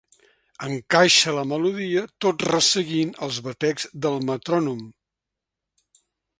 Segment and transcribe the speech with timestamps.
[0.67, 4.85] Encaixa la melodia tot resseguint els batecs del metrònom.